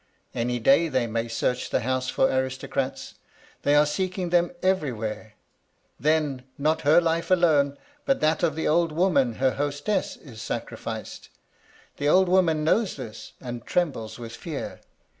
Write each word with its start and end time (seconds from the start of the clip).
Any 0.33 0.57
day 0.57 0.87
they 0.87 1.05
may 1.05 1.27
search 1.27 1.69
the 1.69 1.81
house 1.81 2.09
for 2.09 2.25
aristocrats. 2.27 3.13
They 3.61 3.75
are 3.75 3.85
seeking 3.85 4.31
them 4.31 4.49
every 4.63 4.91
where. 4.91 5.35
Then, 5.99 6.43
not 6.57 6.81
her 6.81 6.99
life 6.99 7.29
alone, 7.29 7.77
but 8.07 8.19
that 8.19 8.41
of 8.41 8.55
the 8.55 8.67
old 8.67 8.91
woman, 8.91 9.33
her 9.35 9.51
hostess, 9.51 10.17
is 10.17 10.41
sacrificed. 10.41 11.29
The 11.97 12.09
old 12.09 12.29
woman 12.29 12.63
knows 12.63 12.95
this, 12.95 13.33
and 13.39 13.63
trembles 13.63 14.17
with 14.17 14.31
fear. 14.35 14.81